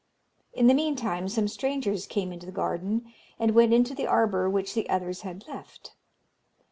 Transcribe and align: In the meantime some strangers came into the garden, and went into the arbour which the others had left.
In 0.51 0.65
the 0.65 0.73
meantime 0.73 1.29
some 1.29 1.47
strangers 1.47 2.07
came 2.07 2.31
into 2.33 2.47
the 2.47 2.51
garden, 2.51 3.13
and 3.37 3.51
went 3.51 3.71
into 3.71 3.93
the 3.93 4.07
arbour 4.07 4.49
which 4.49 4.73
the 4.73 4.89
others 4.89 5.21
had 5.21 5.47
left. 5.47 5.93